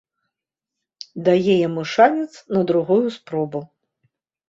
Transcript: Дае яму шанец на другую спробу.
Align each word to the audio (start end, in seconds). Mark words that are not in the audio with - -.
Дае 1.27 1.55
яму 1.67 1.81
шанец 1.93 2.29
на 2.57 2.67
другую 2.75 3.07
спробу. 3.23 3.67